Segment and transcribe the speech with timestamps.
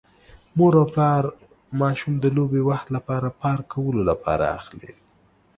[0.57, 1.23] مور او پلار
[1.79, 4.91] ماشوم د لوبې وخت لپاره پارک کولو لپاره اخلي.